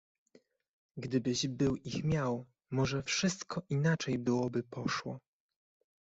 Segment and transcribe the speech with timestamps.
[0.97, 5.19] "Gdybyś był ich miał, może wszystko inaczej byłoby poszło."